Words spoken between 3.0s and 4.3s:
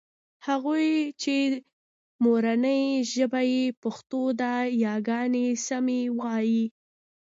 ژبه يې پښتو